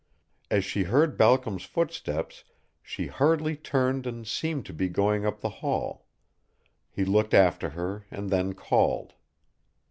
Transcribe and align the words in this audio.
As 0.49 0.65
she 0.65 0.85
heard 0.85 1.15
Balcom's 1.15 1.63
footsteps 1.63 2.43
she 2.81 3.05
hurriedly 3.05 3.55
turned 3.55 4.07
and 4.07 4.27
seemed 4.27 4.65
to 4.65 4.73
be 4.73 4.89
going 4.89 5.27
up 5.27 5.41
the 5.41 5.49
hall. 5.61 6.07
He 6.89 7.05
looked 7.05 7.35
after 7.35 7.69
her 7.69 8.07
and 8.09 8.31
then 8.31 8.53
called. 8.55 9.13